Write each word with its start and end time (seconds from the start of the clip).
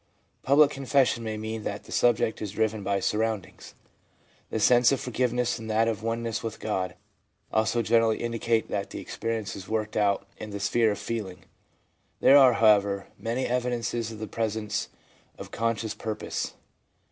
Public 0.41 0.71
confession 0.71 1.23
may 1.23 1.37
mean 1.37 1.61
that 1.63 1.83
the 1.83 1.91
subject 1.91 2.41
is 2.41 2.53
driven 2.53 2.81
by 2.81 2.99
surroundings. 2.99 3.75
The 4.49 4.59
sense 4.59 4.91
of 4.91 4.99
forgiveness 4.99 5.59
and 5.59 5.69
that 5.69 5.87
of 5.87 6.01
oneness 6.01 6.41
with 6.41 6.59
God 6.59 6.95
also 7.53 7.83
generally 7.83 8.17
indicate 8.17 8.67
that 8.69 8.89
the 8.89 8.99
ex 8.99 9.15
perience 9.15 9.55
is 9.55 9.69
worked 9.69 9.95
out 9.95 10.25
in 10.37 10.49
the 10.49 10.59
sphere 10.59 10.89
of 10.89 10.97
feeling. 10.97 11.45
There 12.19 12.35
are, 12.37 12.53
however, 12.53 13.09
many 13.19 13.45
evidences 13.45 14.11
of 14.11 14.17
the 14.17 14.25
presence 14.25 14.89
of 15.37 15.51
con 15.51 15.75
scious 15.75 15.95
purpose. 15.95 16.55